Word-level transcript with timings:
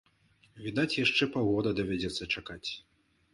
Відаць, 0.67 0.97
яшчэ 0.99 1.23
паўгода 1.35 1.75
давядзецца 1.81 2.29
чакаць. 2.37 2.69